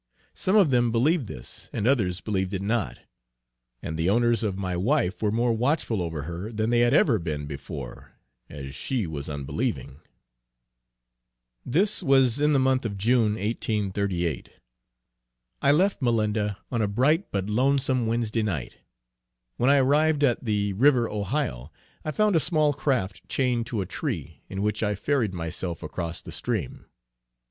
Some 0.33 0.55
of 0.55 0.71
them 0.71 0.89
believed 0.91 1.27
this, 1.27 1.69
and 1.71 1.85
others 1.85 2.21
believed 2.21 2.55
it 2.55 2.61
not; 2.63 2.97
and 3.83 3.99
the 3.99 4.09
owners 4.09 4.41
of 4.41 4.57
my 4.57 4.75
wife 4.75 5.21
were 5.21 5.31
more 5.31 5.53
watchful 5.53 6.01
over 6.01 6.23
her 6.23 6.51
than 6.51 6.71
they 6.71 6.79
had 6.79 6.91
ever 6.91 7.19
been 7.19 7.45
before 7.45 8.13
as 8.49 8.73
she 8.73 9.05
was 9.05 9.29
unbelieving. 9.29 9.99
This 11.63 12.01
was 12.01 12.39
in 12.41 12.51
the 12.51 12.57
month 12.57 12.83
of 12.83 12.97
June, 12.97 13.33
1838. 13.33 14.49
I 15.61 15.71
left 15.71 16.01
Malinda 16.01 16.57
on 16.71 16.81
a 16.81 16.87
bright 16.87 17.29
but 17.31 17.47
lonesome 17.47 18.07
Wednesday 18.07 18.41
night. 18.41 18.77
When 19.57 19.69
I 19.69 19.77
arrived 19.77 20.23
at 20.23 20.45
the 20.45 20.73
river 20.73 21.07
Ohio, 21.09 21.71
I 22.03 22.09
found 22.09 22.35
a 22.35 22.39
small 22.39 22.73
craft 22.73 23.29
chained 23.29 23.67
to 23.67 23.81
a 23.81 23.85
tree, 23.85 24.41
in 24.49 24.63
which 24.63 24.81
I 24.81 24.95
ferried 24.95 25.35
myself 25.35 25.83
across 25.83 26.23
the 26.23 26.31
stream. 26.31 26.87